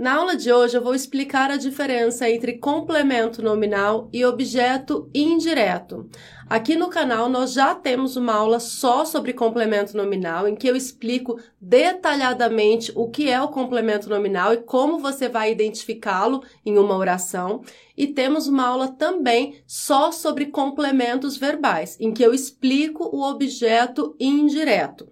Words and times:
Na 0.00 0.14
aula 0.14 0.34
de 0.34 0.50
hoje 0.50 0.78
eu 0.78 0.82
vou 0.82 0.94
explicar 0.94 1.50
a 1.50 1.58
diferença 1.58 2.26
entre 2.30 2.56
complemento 2.56 3.42
nominal 3.42 4.08
e 4.10 4.24
objeto 4.24 5.10
indireto. 5.14 6.08
Aqui 6.48 6.74
no 6.74 6.88
canal 6.88 7.28
nós 7.28 7.52
já 7.52 7.74
temos 7.74 8.16
uma 8.16 8.32
aula 8.32 8.60
só 8.60 9.04
sobre 9.04 9.34
complemento 9.34 9.94
nominal, 9.94 10.48
em 10.48 10.56
que 10.56 10.66
eu 10.66 10.74
explico 10.74 11.38
detalhadamente 11.60 12.90
o 12.96 13.10
que 13.10 13.28
é 13.28 13.42
o 13.42 13.48
complemento 13.48 14.08
nominal 14.08 14.54
e 14.54 14.62
como 14.62 14.98
você 14.98 15.28
vai 15.28 15.52
identificá-lo 15.52 16.42
em 16.64 16.78
uma 16.78 16.96
oração. 16.96 17.60
E 17.94 18.06
temos 18.06 18.46
uma 18.46 18.68
aula 18.68 18.88
também 18.88 19.62
só 19.66 20.10
sobre 20.10 20.46
complementos 20.46 21.36
verbais, 21.36 21.98
em 22.00 22.10
que 22.10 22.22
eu 22.22 22.32
explico 22.32 23.04
o 23.14 23.22
objeto 23.22 24.16
indireto. 24.18 25.09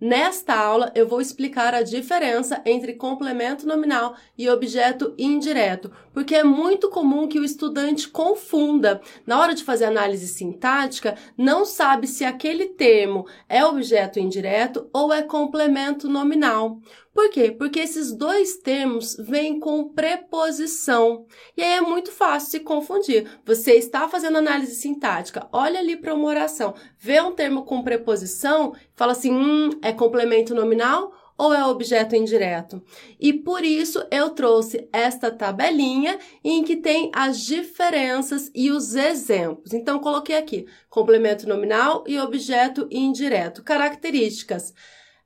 Nesta 0.00 0.54
aula, 0.54 0.90
eu 0.94 1.06
vou 1.06 1.20
explicar 1.20 1.74
a 1.74 1.82
diferença 1.82 2.62
entre 2.64 2.94
complemento 2.94 3.66
nominal 3.66 4.16
e 4.38 4.48
objeto 4.48 5.12
indireto, 5.18 5.92
porque 6.14 6.34
é 6.34 6.42
muito 6.42 6.88
comum 6.88 7.28
que 7.28 7.38
o 7.38 7.44
estudante 7.44 8.08
confunda. 8.08 9.02
Na 9.26 9.38
hora 9.38 9.54
de 9.54 9.62
fazer 9.62 9.84
análise 9.84 10.26
sintática, 10.26 11.18
não 11.36 11.66
sabe 11.66 12.06
se 12.06 12.24
aquele 12.24 12.68
termo 12.68 13.26
é 13.46 13.62
objeto 13.62 14.18
indireto 14.18 14.88
ou 14.90 15.12
é 15.12 15.20
complemento 15.20 16.08
nominal. 16.08 16.78
Por 17.12 17.28
quê? 17.30 17.50
Porque 17.50 17.80
esses 17.80 18.12
dois 18.12 18.58
termos 18.58 19.16
vêm 19.16 19.58
com 19.58 19.88
preposição. 19.88 21.26
E 21.56 21.62
aí 21.62 21.72
é 21.72 21.80
muito 21.80 22.12
fácil 22.12 22.50
se 22.50 22.60
confundir. 22.60 23.28
Você 23.44 23.72
está 23.72 24.08
fazendo 24.08 24.38
análise 24.38 24.76
sintática, 24.76 25.48
olha 25.52 25.80
ali 25.80 25.96
para 25.96 26.14
uma 26.14 26.28
oração, 26.28 26.74
vê 26.98 27.20
um 27.20 27.32
termo 27.32 27.64
com 27.64 27.82
preposição, 27.82 28.74
fala 28.94 29.12
assim: 29.12 29.32
hum, 29.32 29.70
é 29.82 29.92
complemento 29.92 30.54
nominal 30.54 31.12
ou 31.36 31.52
é 31.52 31.64
objeto 31.66 32.14
indireto? 32.14 32.80
E 33.18 33.32
por 33.32 33.64
isso 33.64 34.06
eu 34.10 34.30
trouxe 34.30 34.88
esta 34.92 35.30
tabelinha 35.32 36.18
em 36.44 36.62
que 36.62 36.76
tem 36.76 37.10
as 37.14 37.40
diferenças 37.40 38.50
e 38.54 38.70
os 38.70 38.94
exemplos. 38.94 39.72
Então, 39.72 39.98
coloquei 39.98 40.36
aqui 40.36 40.66
complemento 40.88 41.48
nominal 41.48 42.04
e 42.06 42.18
objeto 42.18 42.86
indireto. 42.90 43.64
Características 43.64 44.72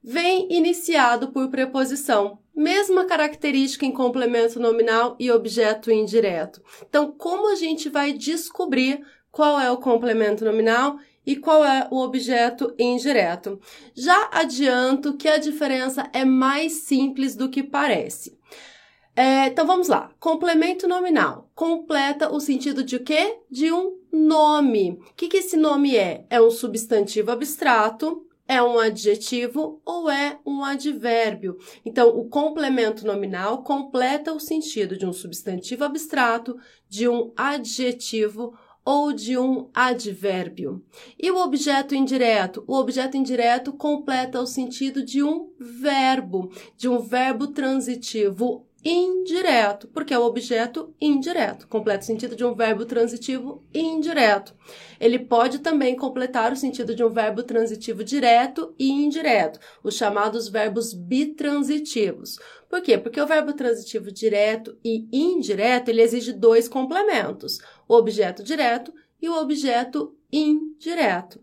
vem 0.04 0.46
iniciado 0.50 1.28
por 1.28 1.48
preposição. 1.48 2.38
Mesma 2.54 3.06
característica 3.06 3.86
em 3.86 3.90
complemento 3.90 4.60
nominal 4.60 5.16
e 5.18 5.30
objeto 5.30 5.90
indireto. 5.90 6.62
Então, 6.86 7.10
como 7.10 7.50
a 7.50 7.54
gente 7.54 7.88
vai 7.88 8.12
descobrir 8.12 9.02
qual 9.32 9.58
é 9.58 9.70
o 9.70 9.78
complemento 9.78 10.44
nominal 10.44 10.98
e 11.26 11.34
qual 11.36 11.64
é 11.64 11.88
o 11.90 11.98
objeto 12.00 12.74
indireto? 12.78 13.58
Já 13.94 14.28
adianto 14.30 15.16
que 15.16 15.26
a 15.26 15.38
diferença 15.38 16.08
é 16.12 16.24
mais 16.24 16.72
simples 16.84 17.34
do 17.34 17.48
que 17.48 17.62
parece. 17.62 18.38
É, 19.16 19.46
então 19.46 19.66
vamos 19.66 19.88
lá. 19.88 20.10
Complemento 20.20 20.86
nominal 20.86 21.50
completa 21.54 22.32
o 22.32 22.40
sentido 22.40 22.84
de 22.84 22.98
quê? 22.98 23.38
De 23.50 23.72
um 23.72 23.96
nome. 24.12 24.98
O 25.10 25.14
que, 25.16 25.28
que 25.28 25.38
esse 25.38 25.56
nome 25.56 25.96
é? 25.96 26.26
É 26.28 26.40
um 26.40 26.50
substantivo 26.50 27.30
abstrato 27.30 28.24
é 28.46 28.62
um 28.62 28.78
adjetivo 28.78 29.80
ou 29.84 30.10
é 30.10 30.38
um 30.44 30.62
advérbio. 30.64 31.58
Então, 31.84 32.08
o 32.08 32.28
complemento 32.28 33.06
nominal 33.06 33.62
completa 33.62 34.32
o 34.32 34.40
sentido 34.40 34.96
de 34.96 35.06
um 35.06 35.12
substantivo 35.12 35.84
abstrato, 35.84 36.56
de 36.88 37.08
um 37.08 37.32
adjetivo 37.36 38.54
ou 38.84 39.12
de 39.12 39.38
um 39.38 39.70
advérbio. 39.72 40.84
E 41.18 41.30
o 41.30 41.38
objeto 41.38 41.94
indireto? 41.94 42.62
O 42.66 42.76
objeto 42.76 43.16
indireto 43.16 43.72
completa 43.72 44.40
o 44.40 44.46
sentido 44.46 45.02
de 45.02 45.22
um 45.22 45.50
verbo, 45.58 46.52
de 46.76 46.86
um 46.88 46.98
verbo 46.98 47.46
transitivo 47.46 48.66
indireto, 48.84 49.88
porque 49.88 50.12
é 50.12 50.18
o 50.18 50.24
objeto 50.24 50.94
indireto, 51.00 51.66
completa 51.66 52.02
o 52.02 52.06
sentido 52.06 52.36
de 52.36 52.44
um 52.44 52.54
verbo 52.54 52.84
transitivo 52.84 53.64
indireto. 53.72 54.54
Ele 55.00 55.18
pode 55.18 55.60
também 55.60 55.96
completar 55.96 56.52
o 56.52 56.56
sentido 56.56 56.94
de 56.94 57.02
um 57.02 57.08
verbo 57.08 57.42
transitivo 57.42 58.04
direto 58.04 58.74
e 58.78 58.90
indireto, 58.90 59.58
os 59.82 59.94
chamados 59.94 60.48
verbos 60.48 60.92
bitransitivos. 60.92 62.38
Por 62.68 62.82
quê? 62.82 62.98
Porque 62.98 63.20
o 63.20 63.26
verbo 63.26 63.54
transitivo 63.54 64.12
direto 64.12 64.76
e 64.84 65.08
indireto, 65.10 65.88
ele 65.88 66.02
exige 66.02 66.32
dois 66.32 66.68
complementos, 66.68 67.58
o 67.88 67.94
objeto 67.94 68.42
direto 68.42 68.92
e 69.22 69.28
o 69.28 69.40
objeto 69.40 70.14
indireto. 70.30 71.40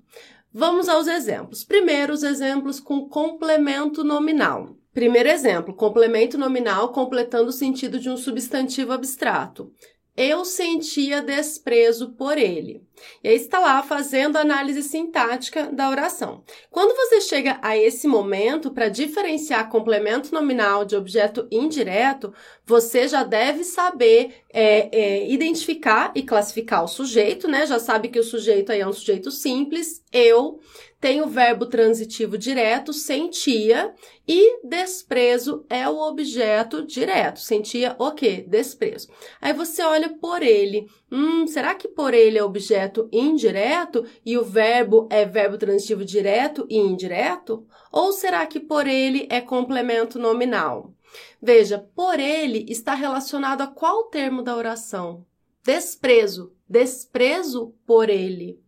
Vamos 0.53 0.89
aos 0.89 1.07
exemplos. 1.07 1.63
Primeiro, 1.63 2.13
os 2.13 2.23
exemplos 2.23 2.79
com 2.79 3.07
complemento 3.07 4.03
nominal. 4.03 4.75
Primeiro 4.93 5.29
exemplo, 5.29 5.73
complemento 5.73 6.37
nominal 6.37 6.89
completando 6.89 7.49
o 7.49 7.53
sentido 7.53 7.97
de 7.97 8.09
um 8.09 8.17
substantivo 8.17 8.91
abstrato. 8.91 9.71
Eu 10.17 10.43
sentia 10.43 11.21
desprezo 11.21 12.11
por 12.11 12.37
ele. 12.37 12.83
E 13.23 13.29
aí 13.29 13.35
está 13.35 13.57
lá 13.59 13.81
fazendo 13.81 14.35
a 14.35 14.41
análise 14.41 14.83
sintática 14.83 15.71
da 15.71 15.89
oração. 15.89 16.43
Quando 16.69 16.93
você 16.93 17.21
chega 17.21 17.57
a 17.61 17.77
esse 17.77 18.09
momento 18.09 18.71
para 18.71 18.89
diferenciar 18.89 19.69
complemento 19.69 20.33
nominal 20.33 20.83
de 20.83 20.97
objeto 20.97 21.47
indireto, 21.49 22.33
você 22.65 23.07
já 23.07 23.23
deve 23.23 23.63
saber 23.63 24.43
é, 24.53 24.89
é, 24.91 25.31
identificar 25.31 26.11
e 26.13 26.23
classificar 26.23 26.83
o 26.83 26.89
sujeito, 26.89 27.47
né? 27.47 27.65
Já 27.65 27.79
sabe 27.79 28.09
que 28.09 28.19
o 28.19 28.23
sujeito 28.23 28.73
aí 28.73 28.81
é 28.81 28.87
um 28.87 28.93
sujeito 28.93 29.31
simples, 29.31 30.03
eu 30.11 30.59
tem 31.01 31.19
o 31.19 31.27
verbo 31.27 31.65
transitivo 31.65 32.37
direto, 32.37 32.93
sentia, 32.93 33.91
e 34.27 34.61
desprezo 34.63 35.65
é 35.67 35.89
o 35.89 35.97
objeto 35.97 36.85
direto. 36.85 37.39
Sentia 37.39 37.95
o 37.97 38.11
quê? 38.11 38.45
Desprezo. 38.47 39.09
Aí 39.41 39.51
você 39.51 39.81
olha 39.81 40.09
por 40.21 40.43
ele. 40.43 40.87
Hum, 41.11 41.47
será 41.47 41.73
que 41.73 41.87
por 41.87 42.13
ele 42.13 42.37
é 42.37 42.43
objeto 42.43 43.09
indireto 43.11 44.05
e 44.23 44.37
o 44.37 44.45
verbo 44.45 45.09
é 45.09 45.25
verbo 45.25 45.57
transitivo 45.57 46.05
direto 46.05 46.67
e 46.69 46.77
indireto? 46.77 47.65
Ou 47.91 48.13
será 48.13 48.45
que 48.45 48.59
por 48.59 48.85
ele 48.85 49.27
é 49.31 49.41
complemento 49.41 50.19
nominal? 50.19 50.93
Veja, 51.41 51.79
por 51.95 52.19
ele 52.19 52.63
está 52.69 52.93
relacionado 52.93 53.61
a 53.61 53.67
qual 53.67 54.03
termo 54.03 54.43
da 54.43 54.55
oração? 54.55 55.25
Desprezo. 55.63 56.53
Desprezo 56.69 57.75
por 57.85 58.09
ele. 58.09 58.59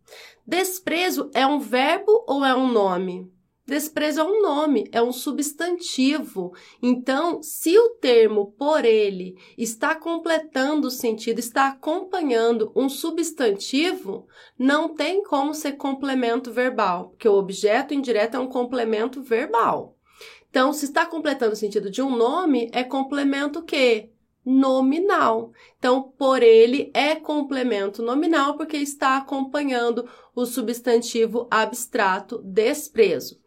Desprezo 0.46 1.30
é 1.32 1.46
um 1.46 1.58
verbo 1.58 2.24
ou 2.28 2.44
é 2.44 2.54
um 2.54 2.70
nome? 2.70 3.32
Desprezo 3.66 4.20
é 4.20 4.24
um 4.24 4.42
nome, 4.42 4.86
é 4.92 5.02
um 5.02 5.10
substantivo. 5.10 6.52
Então, 6.82 7.42
se 7.42 7.78
o 7.78 7.94
termo 7.94 8.52
por 8.58 8.84
ele 8.84 9.38
está 9.56 9.94
completando 9.94 10.88
o 10.88 10.90
sentido, 10.90 11.38
está 11.38 11.68
acompanhando 11.68 12.70
um 12.76 12.90
substantivo, 12.90 14.28
não 14.58 14.94
tem 14.94 15.22
como 15.22 15.54
ser 15.54 15.72
complemento 15.72 16.52
verbal, 16.52 17.08
porque 17.08 17.26
o 17.26 17.38
objeto 17.38 17.94
indireto 17.94 18.34
é 18.34 18.38
um 18.38 18.48
complemento 18.48 19.22
verbal. 19.22 19.96
Então, 20.50 20.70
se 20.74 20.84
está 20.84 21.06
completando 21.06 21.54
o 21.54 21.56
sentido 21.56 21.90
de 21.90 22.02
um 22.02 22.14
nome, 22.14 22.68
é 22.70 22.84
complemento 22.84 23.60
o 23.60 23.64
quê? 23.64 24.10
Nominal. 24.44 25.52
Então, 25.78 26.12
por 26.16 26.42
ele 26.42 26.90
é 26.92 27.14
complemento 27.14 28.02
nominal 28.02 28.56
porque 28.56 28.76
está 28.76 29.16
acompanhando 29.16 30.08
o 30.34 30.44
substantivo 30.44 31.46
abstrato 31.50 32.38
desprezo. 32.42 33.42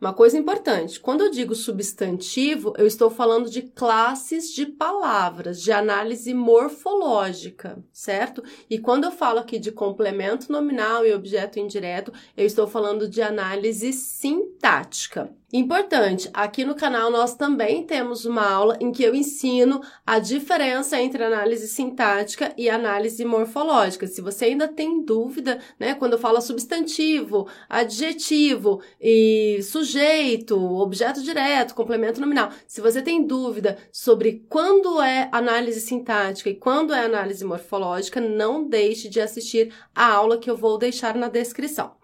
Uma 0.00 0.14
coisa 0.14 0.38
importante, 0.38 0.98
quando 0.98 1.22
eu 1.22 1.30
digo 1.30 1.54
substantivo, 1.54 2.72
eu 2.78 2.86
estou 2.86 3.10
falando 3.10 3.50
de 3.50 3.60
classes 3.60 4.50
de 4.50 4.64
palavras, 4.64 5.60
de 5.60 5.70
análise 5.70 6.32
morfológica, 6.32 7.84
certo? 7.92 8.42
E 8.70 8.78
quando 8.78 9.04
eu 9.04 9.10
falo 9.10 9.40
aqui 9.40 9.58
de 9.58 9.70
complemento 9.70 10.50
nominal 10.50 11.04
e 11.04 11.12
objeto 11.12 11.58
indireto, 11.58 12.14
eu 12.34 12.46
estou 12.46 12.66
falando 12.66 13.06
de 13.06 13.20
análise 13.20 13.92
sintática. 13.92 15.30
Importante, 15.52 16.30
aqui 16.32 16.64
no 16.64 16.76
canal 16.76 17.10
nós 17.10 17.34
também 17.34 17.82
temos 17.82 18.24
uma 18.24 18.48
aula 18.48 18.78
em 18.80 18.92
que 18.92 19.02
eu 19.02 19.12
ensino 19.12 19.80
a 20.06 20.20
diferença 20.20 21.00
entre 21.00 21.24
análise 21.24 21.66
sintática 21.66 22.54
e 22.56 22.70
análise 22.70 23.24
morfológica. 23.24 24.06
Se 24.06 24.20
você 24.20 24.44
ainda 24.44 24.68
tem 24.68 25.04
dúvida, 25.04 25.58
né, 25.76 25.96
quando 25.96 26.12
eu 26.12 26.20
falo 26.20 26.40
substantivo, 26.40 27.48
adjetivo 27.68 28.80
e 29.00 29.60
sujeito, 29.64 30.56
objeto 30.56 31.20
direto, 31.20 31.74
complemento 31.74 32.20
nominal. 32.20 32.50
Se 32.68 32.80
você 32.80 33.02
tem 33.02 33.26
dúvida 33.26 33.76
sobre 33.90 34.46
quando 34.48 35.02
é 35.02 35.28
análise 35.32 35.80
sintática 35.80 36.48
e 36.48 36.54
quando 36.54 36.94
é 36.94 37.04
análise 37.04 37.44
morfológica, 37.44 38.20
não 38.20 38.68
deixe 38.68 39.08
de 39.08 39.20
assistir 39.20 39.74
a 39.92 40.12
aula 40.12 40.38
que 40.38 40.48
eu 40.48 40.56
vou 40.56 40.78
deixar 40.78 41.16
na 41.16 41.28
descrição. 41.28 41.99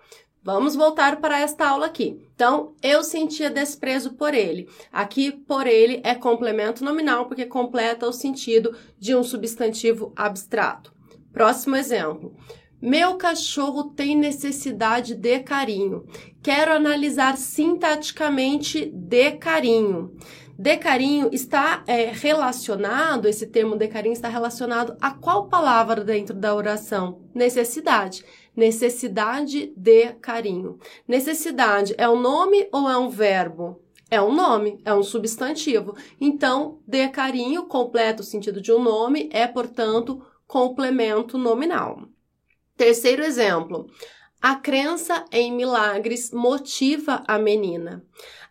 Vamos 0.47 0.77
voltar 0.77 1.17
para 1.17 1.41
esta 1.41 1.67
aula 1.67 1.87
aqui. 1.87 2.25
Então, 2.33 2.73
eu 2.81 3.03
sentia 3.03 3.51
desprezo 3.51 4.13
por 4.13 4.33
ele. 4.33 4.69
Aqui, 4.93 5.33
por 5.33 5.67
ele 5.67 6.01
é 6.05 6.15
complemento 6.15 6.85
nominal 6.85 7.27
porque 7.27 7.47
completa 7.47 8.07
o 8.07 8.13
sentido 8.13 8.73
de 8.97 9.17
um 9.17 9.25
substantivo 9.25 10.13
abstrato. 10.15 10.95
Próximo 11.33 11.75
exemplo. 11.75 12.33
Meu 12.81 13.17
cachorro 13.17 13.91
tem 13.91 14.17
necessidade 14.17 15.17
de 15.17 15.41
carinho. 15.41 16.07
Quero 16.41 16.73
analisar 16.73 17.37
sintaticamente 17.37 18.87
de 18.87 19.33
carinho. 19.33 20.17
De 20.57 20.77
carinho 20.77 21.29
está 21.33 21.83
é, 21.89 22.13
relacionado, 22.13 23.27
esse 23.27 23.49
termo 23.49 23.77
de 23.77 23.89
carinho 23.89 24.13
está 24.13 24.29
relacionado 24.29 24.97
a 25.01 25.11
qual 25.11 25.49
palavra 25.49 26.05
dentro 26.05 26.35
da 26.35 26.55
oração? 26.55 27.21
Necessidade 27.35 28.25
necessidade 28.57 29.73
de 29.77 30.13
carinho. 30.15 30.79
Necessidade 31.07 31.95
é 31.99 32.09
um 32.09 32.19
nome 32.19 32.69
ou 32.73 32.89
é 32.89 32.97
um 32.97 33.09
verbo? 33.09 33.83
É 34.11 34.23
um 34.23 34.33
nome, 34.33 34.81
é 34.85 34.95
um 34.95 35.03
substantivo. 35.03 35.95
Então, 36.21 36.81
de 36.87 37.09
carinho 37.09 37.67
completa 37.67 38.23
o 38.23 38.25
sentido 38.25 38.61
de 38.61 38.73
um 38.73 38.83
nome, 38.83 39.29
é, 39.33 39.47
portanto, 39.47 40.25
complemento 40.47 41.37
nominal. 41.37 42.09
Terceiro 42.77 43.23
exemplo. 43.23 43.87
A 44.41 44.55
crença 44.55 45.25
em 45.33 45.53
milagres 45.53 46.31
motiva 46.31 47.25
a 47.27 47.39
menina. 47.39 48.05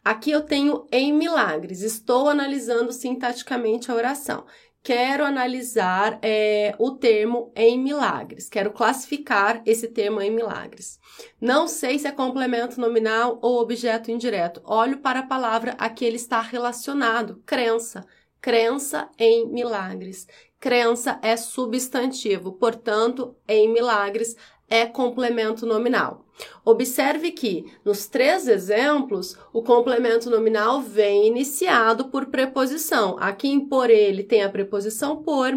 Aqui 0.03 0.29
eu 0.29 0.41
tenho 0.41 0.85
em 0.91 1.13
milagres, 1.13 1.81
estou 1.81 2.27
analisando 2.29 2.91
sintaticamente 2.91 3.89
a 3.89 3.95
oração 3.95 4.45
quero 4.85 5.25
analisar 5.25 6.19
é, 6.21 6.75
o 6.77 6.91
termo 6.91 7.51
em 7.55 7.79
milagres, 7.79 8.47
quero 8.47 8.71
classificar 8.71 9.63
esse 9.65 9.87
termo 9.87 10.21
em 10.21 10.29
milagres. 10.29 10.99
Não 11.41 11.67
sei 11.67 11.97
se 11.97 12.07
é 12.07 12.11
complemento 12.11 12.79
nominal 12.79 13.39
ou 13.41 13.59
objeto 13.59 14.11
indireto. 14.11 14.61
Olho 14.63 14.99
para 14.99 15.21
a 15.21 15.25
palavra 15.25 15.75
a 15.79 15.89
que 15.89 16.05
ele 16.05 16.17
está 16.17 16.39
relacionado, 16.39 17.41
crença. 17.47 18.05
Crença 18.39 19.09
em 19.17 19.49
milagres. 19.49 20.27
Crença 20.59 21.19
é 21.23 21.35
substantivo, 21.35 22.51
portanto, 22.51 23.35
em 23.47 23.67
milagres 23.73 24.35
é 24.69 24.85
complemento 24.85 25.65
nominal. 25.65 26.25
Observe 26.65 27.31
que, 27.31 27.65
nos 27.83 28.07
três 28.07 28.47
exemplos, 28.47 29.37
o 29.53 29.61
complemento 29.61 30.29
nominal 30.29 30.81
vem 30.81 31.27
iniciado 31.27 32.05
por 32.05 32.25
preposição. 32.25 33.15
Aqui 33.19 33.47
em 33.47 33.59
por 33.59 33.89
ele 33.89 34.23
tem 34.23 34.43
a 34.43 34.49
preposição 34.49 35.23
por, 35.23 35.53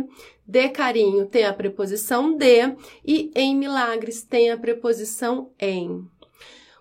de 0.48 0.68
carinho 0.70 1.26
tem 1.26 1.44
a 1.44 1.52
preposição 1.52 2.34
de 2.34 2.74
e 3.04 3.30
em 3.34 3.54
milagres 3.54 4.22
tem 4.22 4.50
a 4.50 4.56
preposição 4.56 5.50
em. 5.60 6.08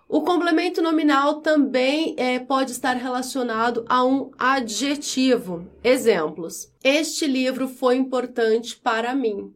O 0.08 0.22
complemento 0.22 0.80
nominal 0.80 1.42
também 1.42 2.14
é, 2.16 2.38
pode 2.38 2.72
estar 2.72 2.94
relacionado 2.94 3.84
a 3.86 4.02
um 4.02 4.30
adjetivo. 4.38 5.68
Exemplos: 5.84 6.72
Este 6.82 7.26
livro 7.26 7.68
foi 7.68 7.96
importante 7.96 8.74
para 8.74 9.14
mim. 9.14 9.52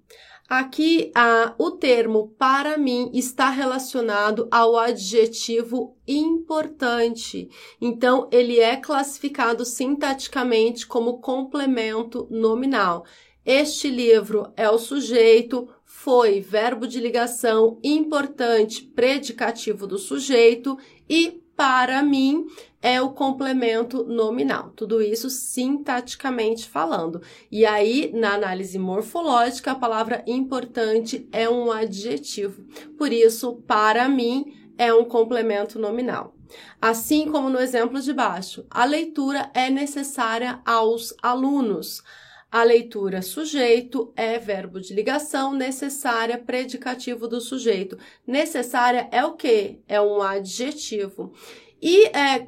Aqui, 0.48 1.10
o 1.56 1.70
termo 1.70 2.34
para 2.38 2.76
mim 2.76 3.10
está 3.14 3.48
relacionado 3.48 4.48
ao 4.50 4.76
adjetivo 4.76 5.96
importante. 6.06 7.48
Então, 7.80 8.28
ele 8.30 8.60
é 8.60 8.76
classificado 8.76 9.64
sintaticamente 9.64 10.86
como 10.86 11.20
complemento 11.20 12.28
nominal. 12.30 13.06
Este 13.44 13.88
livro 13.88 14.52
é 14.56 14.68
o 14.68 14.78
sujeito, 14.78 15.68
foi 15.84 16.40
verbo 16.40 16.86
de 16.86 17.00
ligação 17.00 17.78
importante, 17.82 18.84
predicativo 18.84 19.86
do 19.86 19.98
sujeito 19.98 20.78
e 21.08 21.41
para 21.62 22.02
mim 22.02 22.48
é 22.82 23.00
o 23.00 23.10
complemento 23.10 24.02
nominal. 24.02 24.72
Tudo 24.74 25.00
isso 25.00 25.30
sintaticamente 25.30 26.68
falando. 26.68 27.22
E 27.52 27.64
aí, 27.64 28.10
na 28.12 28.34
análise 28.34 28.76
morfológica, 28.80 29.70
a 29.70 29.76
palavra 29.76 30.24
importante 30.26 31.28
é 31.30 31.48
um 31.48 31.70
adjetivo. 31.70 32.64
Por 32.98 33.12
isso, 33.12 33.62
para 33.64 34.08
mim, 34.08 34.72
é 34.76 34.92
um 34.92 35.04
complemento 35.04 35.78
nominal. 35.78 36.34
Assim 36.80 37.30
como 37.30 37.48
no 37.48 37.60
exemplo 37.60 38.00
de 38.00 38.12
baixo, 38.12 38.66
a 38.68 38.84
leitura 38.84 39.48
é 39.54 39.70
necessária 39.70 40.60
aos 40.66 41.14
alunos. 41.22 42.02
A 42.52 42.64
leitura 42.64 43.22
sujeito 43.22 44.12
é 44.14 44.38
verbo 44.38 44.78
de 44.78 44.92
ligação, 44.92 45.54
necessária 45.54 46.36
predicativo 46.36 47.26
do 47.26 47.40
sujeito. 47.40 47.96
Necessária 48.26 49.08
é 49.10 49.24
o 49.24 49.32
que? 49.36 49.80
É 49.88 49.98
um 49.98 50.20
adjetivo. 50.20 51.32
E 51.80 52.08
é, 52.08 52.46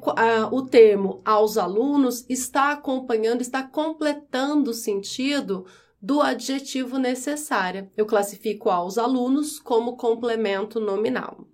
o 0.51 0.61
termo 0.61 1.23
aos 1.25 1.57
alunos 1.57 2.23
está 2.29 2.71
acompanhando, 2.71 3.41
está 3.41 3.63
completando 3.63 4.69
o 4.69 4.75
sentido 4.75 5.65
do 5.99 6.21
adjetivo 6.21 6.99
necessária. 6.99 7.91
Eu 7.97 8.05
classifico 8.05 8.69
aos 8.69 8.99
alunos 8.99 9.59
como 9.59 9.97
complemento 9.97 10.79
nominal. 10.79 11.47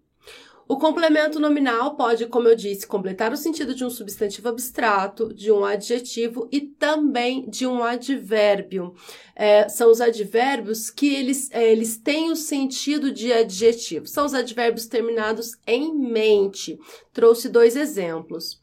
O 0.72 0.78
complemento 0.78 1.38
nominal 1.38 1.96
pode, 1.96 2.28
como 2.28 2.48
eu 2.48 2.56
disse, 2.56 2.88
completar 2.88 3.34
o 3.34 3.36
sentido 3.36 3.76
de 3.76 3.84
um 3.84 3.90
substantivo 3.90 4.48
abstrato, 4.48 5.34
de 5.34 5.52
um 5.52 5.66
adjetivo 5.66 6.48
e 6.50 6.62
também 6.62 7.44
de 7.50 7.68
um 7.68 7.84
advérbio. 7.84 8.96
É, 9.36 9.68
são 9.68 9.92
os 9.92 10.00
advérbios 10.00 10.90
que 10.90 11.14
eles, 11.14 11.52
é, 11.52 11.70
eles 11.70 11.98
têm 11.98 12.32
o 12.32 12.38
sentido 12.38 13.12
de 13.12 13.34
adjetivo. 13.34 14.08
São 14.08 14.26
os 14.26 14.34
advérbios 14.34 14.86
terminados 14.86 15.58
em 15.68 15.94
mente. 15.94 16.80
Trouxe 17.12 17.50
dois 17.50 17.76
exemplos. 17.76 18.62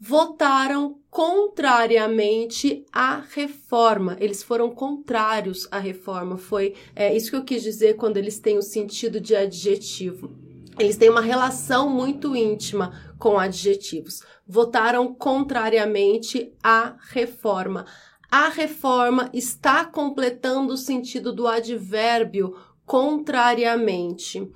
Votaram 0.00 0.98
contrariamente 1.08 2.84
à 2.92 3.20
reforma. 3.20 4.16
Eles 4.18 4.42
foram 4.42 4.68
contrários 4.68 5.68
à 5.70 5.78
reforma. 5.78 6.36
Foi 6.38 6.74
é, 6.96 7.16
isso 7.16 7.30
que 7.30 7.36
eu 7.36 7.44
quis 7.44 7.62
dizer 7.62 7.94
quando 7.94 8.16
eles 8.16 8.40
têm 8.40 8.58
o 8.58 8.62
sentido 8.62 9.20
de 9.20 9.36
adjetivo. 9.36 10.44
Eles 10.78 10.96
têm 10.96 11.08
uma 11.08 11.22
relação 11.22 11.88
muito 11.88 12.36
íntima 12.36 12.92
com 13.18 13.38
adjetivos. 13.38 14.22
Votaram 14.46 15.14
contrariamente 15.14 16.52
à 16.62 16.96
reforma. 17.10 17.86
A 18.30 18.48
reforma 18.48 19.30
está 19.32 19.84
completando 19.84 20.74
o 20.74 20.76
sentido 20.76 21.32
do 21.32 21.46
advérbio 21.46 22.54
contrariamente. 22.84 24.50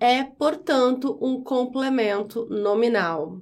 É, 0.00 0.24
portanto, 0.24 1.18
um 1.20 1.42
complemento 1.42 2.46
nominal. 2.50 3.40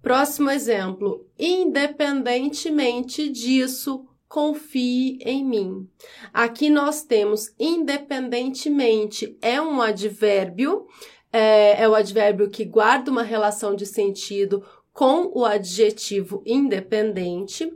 Próximo 0.00 0.50
exemplo. 0.50 1.26
Independentemente 1.38 3.28
disso, 3.28 4.06
confie 4.28 5.18
em 5.20 5.44
mim. 5.44 5.88
Aqui 6.32 6.68
nós 6.68 7.04
temos 7.04 7.54
independentemente 7.58 9.38
é 9.40 9.60
um 9.60 9.80
advérbio 9.80 10.86
é, 11.34 11.82
é 11.82 11.88
o 11.88 11.96
advérbio 11.96 12.48
que 12.48 12.64
guarda 12.64 13.10
uma 13.10 13.24
relação 13.24 13.74
de 13.74 13.84
sentido 13.84 14.64
com 14.92 15.32
o 15.34 15.44
adjetivo 15.44 16.40
independente. 16.46 17.72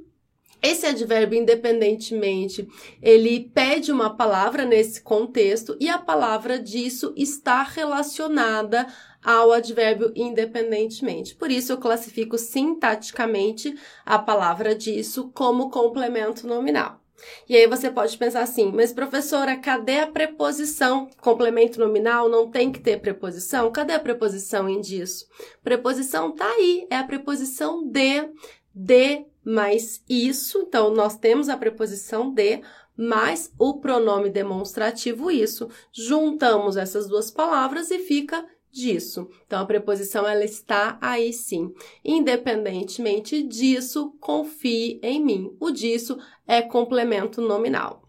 Esse 0.62 0.86
advérbio, 0.86 1.40
independentemente, 1.40 2.68
ele 3.02 3.50
pede 3.52 3.90
uma 3.90 4.16
palavra 4.16 4.64
nesse 4.64 5.02
contexto 5.02 5.76
e 5.80 5.88
a 5.88 5.98
palavra 5.98 6.56
disso 6.56 7.12
está 7.16 7.64
relacionada 7.64 8.86
ao 9.24 9.50
advérbio 9.50 10.12
independentemente. 10.14 11.34
Por 11.34 11.50
isso, 11.50 11.72
eu 11.72 11.78
classifico 11.78 12.38
sintaticamente 12.38 13.76
a 14.06 14.20
palavra 14.20 14.72
disso 14.72 15.32
como 15.34 15.68
complemento 15.68 16.46
nominal. 16.46 17.00
E 17.48 17.56
aí 17.56 17.66
você 17.66 17.90
pode 17.90 18.16
pensar 18.16 18.42
assim, 18.42 18.70
mas 18.72 18.92
professora, 18.92 19.56
cadê 19.56 20.00
a 20.00 20.06
preposição? 20.06 21.08
Complemento 21.20 21.80
nominal 21.80 22.28
não 22.28 22.50
tem 22.50 22.70
que 22.70 22.80
ter 22.80 23.00
preposição? 23.00 23.70
Cadê 23.70 23.94
a 23.94 24.00
preposição 24.00 24.68
em 24.68 24.80
disso? 24.80 25.26
Preposição 25.62 26.32
tá 26.32 26.46
aí, 26.46 26.87
é 26.90 26.96
a 26.96 27.04
preposição 27.04 27.87
de, 27.87 28.28
de 28.75 29.25
mais 29.44 30.02
isso. 30.08 30.58
Então, 30.66 30.90
nós 30.90 31.16
temos 31.16 31.48
a 31.48 31.56
preposição 31.56 32.32
de 32.32 32.60
mais 32.96 33.52
o 33.56 33.78
pronome 33.78 34.28
demonstrativo 34.28 35.30
isso. 35.30 35.68
Juntamos 35.92 36.76
essas 36.76 37.06
duas 37.06 37.30
palavras 37.30 37.90
e 37.92 38.00
fica 38.00 38.44
disso. 38.70 39.28
Então, 39.46 39.60
a 39.60 39.66
preposição 39.66 40.26
ela 40.26 40.44
está 40.44 40.98
aí 41.00 41.32
sim. 41.32 41.75
Independentemente 42.04 43.42
disso, 43.42 44.14
confie 44.20 44.98
em 45.02 45.22
mim. 45.25 45.56
O 45.58 45.70
disso 45.70 46.18
é 46.46 46.62
complemento 46.62 47.40
nominal. 47.40 48.02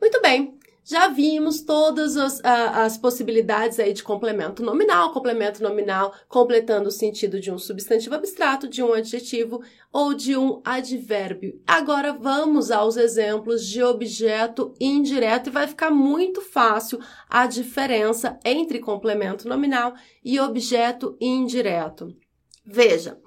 Muito 0.00 0.20
bem. 0.22 0.58
Já 0.82 1.08
vimos 1.08 1.60
todas 1.60 2.16
as, 2.16 2.40
as, 2.42 2.96
possibilidades 2.96 3.78
aí 3.78 3.92
de 3.92 4.02
complemento 4.02 4.62
nominal, 4.62 5.12
complemento 5.12 5.62
nominal 5.62 6.12
completando 6.26 6.88
o 6.88 6.92
sentido 6.92 7.38
de 7.38 7.52
um 7.52 7.58
substantivo 7.58 8.14
abstrato, 8.14 8.66
de 8.66 8.82
um 8.82 8.92
adjetivo 8.92 9.62
ou 9.92 10.14
de 10.14 10.36
um 10.36 10.60
advérbio. 10.64 11.60
Agora 11.66 12.12
vamos 12.12 12.70
aos 12.70 12.96
exemplos 12.96 13.66
de 13.66 13.82
objeto 13.82 14.74
indireto 14.80 15.48
e 15.48 15.52
vai 15.52 15.66
ficar 15.66 15.90
muito 15.90 16.40
fácil 16.40 16.98
a 17.28 17.46
diferença 17.46 18.38
entre 18.44 18.78
complemento 18.78 19.48
nominal 19.48 19.94
e 20.24 20.40
objeto 20.40 21.16
indireto. 21.20 22.16
Veja, 22.64 23.18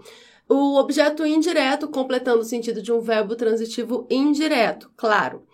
o 0.50 0.78
objeto 0.78 1.26
indireto 1.26 1.88
completando 1.88 2.42
o 2.42 2.46
sentido 2.46 2.82
de 2.82 2.92
um 2.92 3.00
verbo 3.00 3.36
transitivo 3.36 4.08
indireto, 4.10 4.92
claro. 4.96 5.46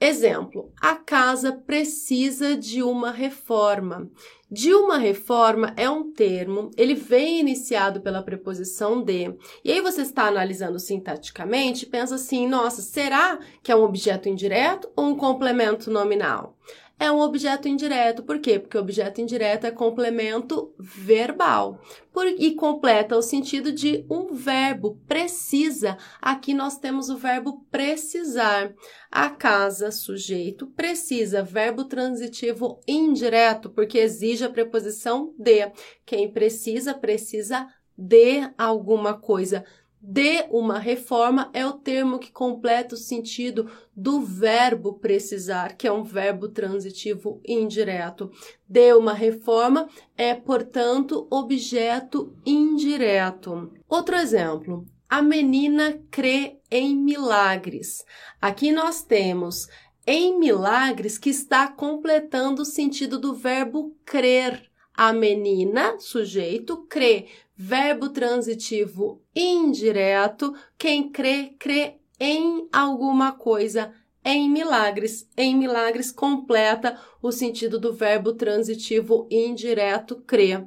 Exemplo: 0.00 0.70
a 0.80 0.94
casa 0.94 1.52
precisa 1.52 2.56
de 2.56 2.82
uma 2.82 3.10
reforma. 3.10 4.10
De 4.50 4.72
uma 4.72 4.96
reforma 4.98 5.72
é 5.76 5.90
um 5.90 6.12
termo, 6.12 6.70
ele 6.76 6.94
vem 6.94 7.40
iniciado 7.40 8.00
pela 8.00 8.22
preposição 8.22 9.02
de. 9.02 9.36
E 9.64 9.72
aí 9.72 9.80
você 9.80 10.02
está 10.02 10.28
analisando 10.28 10.78
sintaticamente, 10.78 11.86
pensa 11.86 12.14
assim: 12.14 12.46
nossa, 12.46 12.82
será 12.82 13.38
que 13.62 13.72
é 13.72 13.76
um 13.76 13.82
objeto 13.82 14.28
indireto 14.28 14.88
ou 14.94 15.06
um 15.06 15.16
complemento 15.16 15.90
nominal? 15.90 16.56
É 16.98 17.12
um 17.12 17.20
objeto 17.20 17.68
indireto. 17.68 18.22
Por 18.22 18.38
quê? 18.38 18.58
Porque 18.58 18.76
o 18.76 18.80
objeto 18.80 19.20
indireto 19.20 19.66
é 19.66 19.70
complemento 19.70 20.74
verbal 20.78 21.80
por, 22.12 22.26
e 22.26 22.54
completa 22.54 23.16
o 23.16 23.22
sentido 23.22 23.70
de 23.70 24.06
um 24.10 24.32
verbo, 24.34 24.98
precisa. 25.06 25.98
Aqui 26.20 26.54
nós 26.54 26.78
temos 26.78 27.10
o 27.10 27.16
verbo 27.16 27.64
precisar. 27.70 28.74
A 29.10 29.30
casa, 29.30 29.90
sujeito, 29.90 30.66
precisa, 30.68 31.42
verbo 31.42 31.84
transitivo 31.84 32.80
indireto, 32.86 33.70
porque 33.70 33.98
exige 33.98 34.44
a 34.44 34.50
preposição 34.50 35.34
de. 35.38 35.70
Quem 36.04 36.30
precisa, 36.30 36.92
precisa 36.94 37.66
de 37.96 38.50
alguma 38.58 39.14
coisa 39.14 39.64
de 40.08 40.46
uma 40.50 40.78
reforma 40.78 41.50
é 41.52 41.66
o 41.66 41.72
termo 41.72 42.20
que 42.20 42.30
completa 42.30 42.94
o 42.94 42.98
sentido 42.98 43.68
do 43.94 44.20
verbo 44.20 45.00
precisar, 45.00 45.76
que 45.76 45.84
é 45.84 45.90
um 45.90 46.04
verbo 46.04 46.48
transitivo 46.48 47.40
indireto. 47.44 48.30
De 48.68 48.94
uma 48.94 49.12
reforma 49.12 49.88
é, 50.16 50.32
portanto, 50.32 51.26
objeto 51.28 52.32
indireto. 52.46 53.72
Outro 53.88 54.14
exemplo. 54.14 54.86
A 55.08 55.20
menina 55.20 56.00
crê 56.08 56.60
em 56.70 56.94
milagres. 56.94 58.04
Aqui 58.40 58.70
nós 58.70 59.02
temos 59.02 59.66
em 60.06 60.38
milagres 60.38 61.18
que 61.18 61.30
está 61.30 61.66
completando 61.66 62.62
o 62.62 62.64
sentido 62.64 63.18
do 63.18 63.34
verbo 63.34 63.96
crer. 64.04 64.70
A 64.94 65.12
menina, 65.12 65.98
sujeito, 65.98 66.86
crê 66.88 67.26
verbo 67.56 68.10
transitivo 68.10 69.22
indireto. 69.34 70.54
Quem 70.76 71.10
crê, 71.10 71.54
crê 71.58 71.94
em 72.20 72.68
alguma 72.72 73.32
coisa, 73.32 73.92
em 74.24 74.50
milagres. 74.50 75.28
Em 75.36 75.56
milagres 75.56 76.12
completa 76.12 77.00
o 77.22 77.32
sentido 77.32 77.80
do 77.80 77.94
verbo 77.94 78.34
transitivo 78.34 79.26
indireto 79.30 80.16
crê. 80.26 80.62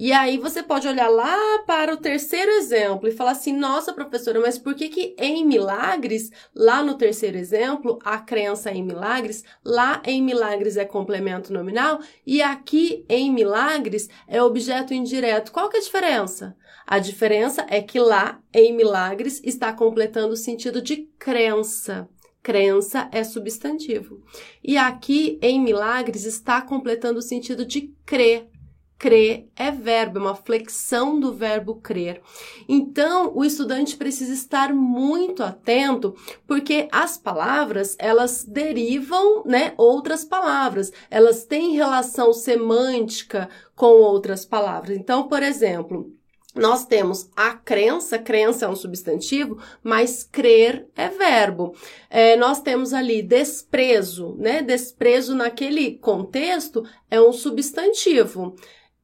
E 0.00 0.12
aí 0.12 0.38
você 0.38 0.62
pode 0.62 0.86
olhar 0.86 1.08
lá 1.08 1.64
para 1.66 1.92
o 1.92 1.96
terceiro 1.96 2.52
exemplo 2.52 3.08
e 3.08 3.12
falar 3.12 3.32
assim: 3.32 3.52
nossa, 3.52 3.92
professora, 3.92 4.38
mas 4.38 4.56
por 4.56 4.76
que 4.76 4.88
que 4.88 5.16
em 5.18 5.44
milagres, 5.44 6.30
lá 6.54 6.84
no 6.84 6.94
terceiro 6.94 7.36
exemplo, 7.36 7.98
a 8.04 8.16
crença 8.18 8.70
em 8.70 8.84
milagres, 8.84 9.42
lá 9.64 10.00
em 10.04 10.22
milagres 10.22 10.76
é 10.76 10.84
complemento 10.84 11.52
nominal 11.52 11.98
e 12.24 12.40
aqui 12.40 13.04
em 13.08 13.32
milagres 13.32 14.08
é 14.28 14.40
objeto 14.40 14.94
indireto? 14.94 15.50
Qual 15.50 15.68
que 15.68 15.76
é 15.76 15.80
a 15.80 15.82
diferença? 15.82 16.56
A 16.86 17.00
diferença 17.00 17.66
é 17.68 17.82
que 17.82 17.98
lá 17.98 18.40
em 18.54 18.72
milagres 18.72 19.42
está 19.42 19.72
completando 19.72 20.34
o 20.34 20.36
sentido 20.36 20.80
de 20.80 21.08
crença 21.18 22.08
crença 22.40 23.10
é 23.12 23.22
substantivo. 23.24 24.22
E 24.64 24.78
aqui 24.78 25.38
em 25.42 25.60
milagres 25.60 26.24
está 26.24 26.62
completando 26.62 27.18
o 27.18 27.22
sentido 27.22 27.62
de 27.62 27.94
crer. 28.06 28.48
Crer 28.98 29.46
é 29.54 29.70
verbo, 29.70 30.18
é 30.18 30.22
uma 30.22 30.34
flexão 30.34 31.20
do 31.20 31.32
verbo 31.32 31.76
crer. 31.76 32.20
Então, 32.68 33.32
o 33.32 33.44
estudante 33.44 33.96
precisa 33.96 34.32
estar 34.32 34.74
muito 34.74 35.44
atento, 35.44 36.16
porque 36.48 36.88
as 36.90 37.16
palavras, 37.16 37.94
elas 37.96 38.44
derivam, 38.44 39.44
né, 39.44 39.72
outras 39.76 40.24
palavras. 40.24 40.90
Elas 41.08 41.44
têm 41.44 41.76
relação 41.76 42.32
semântica 42.32 43.48
com 43.76 43.86
outras 43.86 44.44
palavras. 44.44 44.96
Então, 44.96 45.28
por 45.28 45.44
exemplo, 45.44 46.12
nós 46.58 46.84
temos 46.84 47.30
a 47.36 47.54
crença, 47.54 48.18
crença 48.18 48.64
é 48.64 48.68
um 48.68 48.74
substantivo, 48.74 49.62
mas 49.80 50.24
crer 50.24 50.88
é 50.96 51.08
verbo. 51.08 51.72
É, 52.10 52.34
nós 52.34 52.60
temos 52.60 52.92
ali 52.92 53.22
desprezo, 53.22 54.34
né? 54.36 54.60
Desprezo 54.60 55.36
naquele 55.36 55.98
contexto 55.98 56.84
é 57.08 57.20
um 57.20 57.32
substantivo 57.32 58.56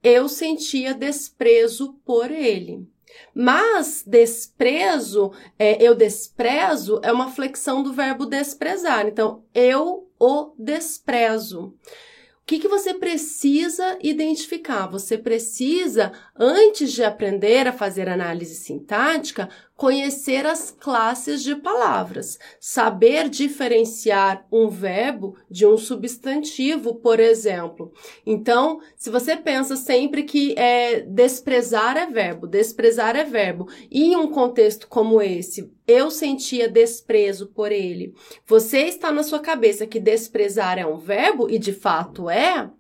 eu 0.05 0.29
sentia 0.29 0.93
desprezo 0.93 1.95
por 2.05 2.31
ele. 2.31 2.87
Mas 3.35 4.05
desprezo, 4.07 5.33
é, 5.59 5.83
eu 5.83 5.95
desprezo, 5.95 7.01
é 7.03 7.11
uma 7.11 7.31
flexão 7.31 7.83
do 7.83 7.93
verbo 7.93 8.27
desprezar. 8.27 9.07
Então, 9.07 9.45
eu 9.55 10.09
o 10.21 10.53
desprezo. 10.59 11.75
O 12.45 12.47
que, 12.47 12.59
que 12.59 12.69
você 12.69 12.93
precisa 12.93 13.99
identificar? 14.03 14.87
Você 14.89 15.17
precisa, 15.17 16.13
antes 16.37 16.93
de 16.93 17.03
aprender 17.03 17.67
a 17.67 17.73
fazer 17.73 18.07
análise 18.07 18.55
sintática, 18.57 19.49
conhecer 19.77 20.47
as 20.47 20.71
classes 20.71 21.43
de 21.43 21.57
palavras, 21.57 22.39
saber 22.61 23.29
diferenciar 23.29 24.47
um 24.51 24.69
verbo 24.69 25.37
de 25.51 25.67
um 25.67 25.77
substantivo, 25.77 26.95
por 26.95 27.19
exemplo. 27.19 27.93
Então, 28.25 28.81
se 28.97 29.11
você 29.11 29.37
pensa 29.37 29.77
sempre 29.77 30.23
que 30.23 30.55
é 30.57 31.01
desprezar 31.01 31.97
é 31.97 32.07
verbo, 32.07 32.47
desprezar 32.47 33.17
é 33.17 33.25
verbo, 33.25 33.69
e 33.91 34.13
em 34.13 34.17
um 34.17 34.29
contexto 34.29 34.87
como 34.87 35.21
esse, 35.21 35.73
eu 35.87 36.11
sentia 36.11 36.69
desprezo 36.69 37.49
por 37.49 37.73
ele. 37.73 38.15
Você 38.47 38.83
está 38.83 39.11
na 39.11 39.25
sua 39.25 39.41
cabeça 39.41 39.87
que 39.87 39.99
desprezar 39.99 40.79
é 40.79 40.87
um 40.87 40.97
verbo 40.97 41.51
e 41.51 41.59
de 41.59 41.73
fato 41.73 42.31
é, 42.31 42.71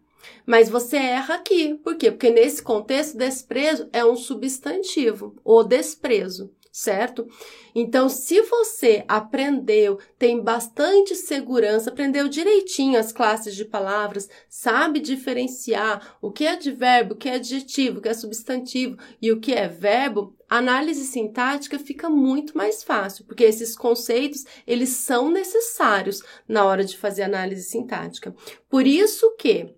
mas 0.46 0.68
você 0.68 0.96
erra 0.96 1.34
aqui. 1.34 1.74
Por 1.74 1.96
quê? 1.96 2.10
Porque 2.10 2.30
nesse 2.30 2.62
contexto, 2.62 3.18
desprezo 3.18 3.88
é 3.92 4.04
um 4.04 4.16
substantivo, 4.16 5.34
o 5.44 5.62
desprezo 5.62 6.52
certo? 6.74 7.28
Então, 7.72 8.08
se 8.08 8.42
você 8.42 9.04
aprendeu, 9.06 9.96
tem 10.18 10.42
bastante 10.42 11.14
segurança, 11.14 11.88
aprendeu 11.88 12.26
direitinho 12.26 12.98
as 12.98 13.12
classes 13.12 13.54
de 13.54 13.64
palavras, 13.64 14.28
sabe 14.48 14.98
diferenciar 14.98 16.16
o 16.20 16.32
que 16.32 16.44
é 16.44 16.50
advérbio, 16.50 17.14
o 17.14 17.16
que 17.16 17.28
é 17.28 17.34
adjetivo, 17.34 17.98
o 17.98 18.02
que 18.02 18.08
é 18.08 18.14
substantivo 18.14 18.96
e 19.22 19.30
o 19.30 19.38
que 19.38 19.52
é 19.52 19.68
verbo, 19.68 20.34
a 20.50 20.58
análise 20.58 21.04
sintática 21.04 21.78
fica 21.78 22.10
muito 22.10 22.58
mais 22.58 22.82
fácil, 22.82 23.24
porque 23.24 23.44
esses 23.44 23.76
conceitos, 23.76 24.44
eles 24.66 24.88
são 24.88 25.30
necessários 25.30 26.22
na 26.48 26.64
hora 26.64 26.84
de 26.84 26.98
fazer 26.98 27.22
análise 27.22 27.62
sintática. 27.62 28.34
Por 28.68 28.84
isso 28.84 29.36
que 29.36 29.76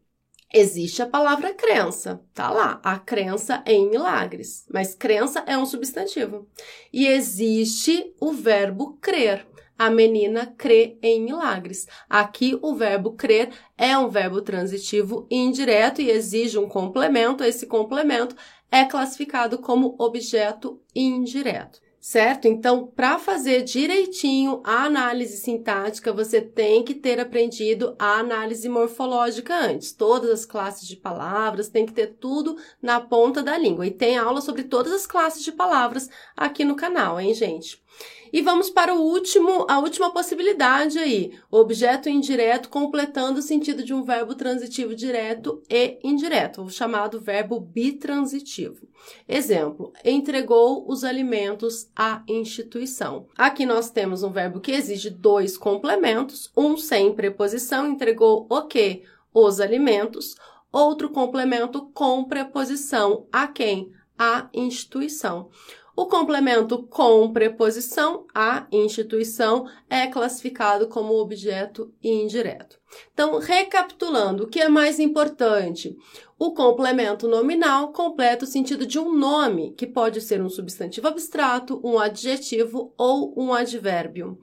Existe 0.52 1.02
a 1.02 1.06
palavra 1.06 1.52
crença, 1.52 2.22
tá 2.32 2.50
lá, 2.50 2.80
a 2.82 2.98
crença 2.98 3.62
em 3.66 3.90
milagres, 3.90 4.64
mas 4.72 4.94
crença 4.94 5.42
é 5.46 5.58
um 5.58 5.66
substantivo. 5.66 6.48
E 6.92 7.06
existe 7.06 8.14
o 8.20 8.32
verbo 8.32 8.96
crer. 9.00 9.46
A 9.78 9.90
menina 9.90 10.54
crê 10.56 10.98
em 11.02 11.22
milagres. 11.22 11.86
Aqui 12.08 12.58
o 12.62 12.74
verbo 12.74 13.12
crer 13.12 13.50
é 13.76 13.98
um 13.98 14.08
verbo 14.08 14.40
transitivo 14.40 15.26
indireto 15.30 16.00
e 16.00 16.10
exige 16.10 16.58
um 16.58 16.68
complemento. 16.68 17.44
Esse 17.44 17.66
complemento 17.66 18.34
é 18.70 18.84
classificado 18.84 19.58
como 19.58 19.94
objeto 19.98 20.80
indireto 20.94 21.85
certo? 22.06 22.46
Então, 22.46 22.86
para 22.86 23.18
fazer 23.18 23.64
direitinho 23.64 24.60
a 24.62 24.84
análise 24.84 25.38
sintática, 25.38 26.12
você 26.12 26.40
tem 26.40 26.84
que 26.84 26.94
ter 26.94 27.18
aprendido 27.18 27.96
a 27.98 28.20
análise 28.20 28.68
morfológica 28.68 29.52
antes. 29.52 29.90
Todas 29.90 30.30
as 30.30 30.46
classes 30.46 30.86
de 30.86 30.94
palavras, 30.94 31.68
tem 31.68 31.84
que 31.84 31.92
ter 31.92 32.14
tudo 32.20 32.56
na 32.80 33.00
ponta 33.00 33.42
da 33.42 33.58
língua. 33.58 33.88
E 33.88 33.90
tem 33.90 34.16
aula 34.16 34.40
sobre 34.40 34.62
todas 34.62 34.92
as 34.92 35.04
classes 35.04 35.42
de 35.42 35.50
palavras 35.50 36.08
aqui 36.36 36.64
no 36.64 36.76
canal, 36.76 37.20
hein, 37.20 37.34
gente? 37.34 37.82
E 38.36 38.42
vamos 38.42 38.68
para 38.68 38.94
o 38.94 39.00
último, 39.00 39.64
a 39.66 39.78
última 39.78 40.10
possibilidade 40.10 40.98
aí, 40.98 41.32
objeto 41.50 42.10
indireto 42.10 42.68
completando 42.68 43.38
o 43.38 43.42
sentido 43.42 43.82
de 43.82 43.94
um 43.94 44.02
verbo 44.02 44.34
transitivo 44.34 44.94
direto 44.94 45.62
e 45.70 45.98
indireto, 46.04 46.60
o 46.60 46.68
chamado 46.68 47.18
verbo 47.18 47.58
bitransitivo. 47.58 48.86
Exemplo: 49.26 49.90
entregou 50.04 50.84
os 50.86 51.02
alimentos 51.02 51.88
à 51.96 52.22
instituição. 52.28 53.26
Aqui 53.38 53.64
nós 53.64 53.88
temos 53.88 54.22
um 54.22 54.30
verbo 54.30 54.60
que 54.60 54.72
exige 54.72 55.08
dois 55.08 55.56
complementos, 55.56 56.52
um 56.54 56.76
sem 56.76 57.14
preposição, 57.14 57.90
entregou 57.90 58.46
o 58.50 58.66
quê? 58.66 59.04
Os 59.32 59.60
alimentos. 59.60 60.34
Outro 60.70 61.08
complemento 61.08 61.90
com 61.94 62.22
preposição 62.24 63.26
a 63.32 63.46
quem? 63.46 63.90
A 64.18 64.50
instituição. 64.52 65.48
O 65.96 66.04
complemento 66.04 66.82
com 66.82 67.32
preposição 67.32 68.26
a 68.34 68.66
instituição 68.70 69.66
é 69.88 70.06
classificado 70.06 70.88
como 70.88 71.18
objeto 71.18 71.90
indireto. 72.04 72.78
Então, 73.14 73.38
recapitulando, 73.38 74.44
o 74.44 74.46
que 74.46 74.60
é 74.60 74.68
mais 74.68 75.00
importante? 75.00 75.96
O 76.38 76.52
complemento 76.52 77.26
nominal 77.26 77.92
completa 77.92 78.44
o 78.44 78.48
sentido 78.48 78.84
de 78.84 78.98
um 78.98 79.10
nome, 79.10 79.72
que 79.72 79.86
pode 79.86 80.20
ser 80.20 80.42
um 80.42 80.50
substantivo 80.50 81.08
abstrato, 81.08 81.80
um 81.82 81.98
adjetivo 81.98 82.92
ou 82.98 83.32
um 83.34 83.54
advérbio. 83.54 84.38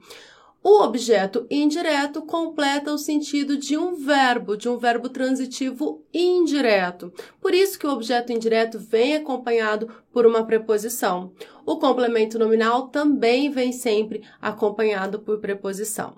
O 0.66 0.82
objeto 0.82 1.46
indireto 1.50 2.22
completa 2.22 2.90
o 2.90 2.96
sentido 2.96 3.58
de 3.58 3.76
um 3.76 3.96
verbo, 3.96 4.56
de 4.56 4.66
um 4.66 4.78
verbo 4.78 5.10
transitivo 5.10 6.02
indireto. 6.12 7.12
Por 7.38 7.52
isso 7.52 7.78
que 7.78 7.86
o 7.86 7.92
objeto 7.92 8.32
indireto 8.32 8.78
vem 8.78 9.14
acompanhado 9.14 9.90
por 10.10 10.24
uma 10.24 10.42
preposição. 10.46 11.32
O 11.66 11.76
complemento 11.76 12.38
nominal 12.38 12.88
também 12.88 13.50
vem 13.50 13.72
sempre 13.72 14.22
acompanhado 14.40 15.20
por 15.20 15.38
preposição. 15.38 16.14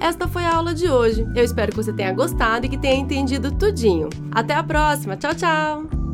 Esta 0.00 0.26
foi 0.26 0.44
a 0.44 0.54
aula 0.54 0.72
de 0.72 0.88
hoje. 0.88 1.26
Eu 1.36 1.44
espero 1.44 1.72
que 1.72 1.76
você 1.76 1.92
tenha 1.92 2.14
gostado 2.14 2.64
e 2.64 2.68
que 2.70 2.78
tenha 2.78 2.96
entendido 2.96 3.52
tudinho. 3.52 4.08
Até 4.32 4.54
a 4.54 4.64
próxima. 4.64 5.18
Tchau, 5.18 5.34
tchau! 5.34 6.05